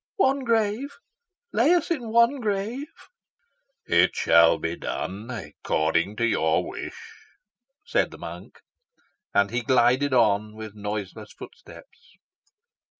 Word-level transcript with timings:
"One 0.15 0.39
grave 0.39 0.95
lay 1.53 1.75
us 1.75 1.91
in 1.91 2.09
one 2.09 2.39
grave!" 2.39 2.87
"It 3.85 4.15
shall 4.15 4.57
be 4.57 4.75
done 4.75 5.29
according 5.29 6.15
to 6.15 6.25
your 6.25 6.67
wish," 6.67 6.99
said 7.85 8.09
the 8.09 8.17
monk. 8.17 8.61
And 9.31 9.51
he 9.51 9.61
glided 9.61 10.11
on 10.15 10.55
with 10.55 10.73
noiseless 10.73 11.33
footsteps. 11.33 12.17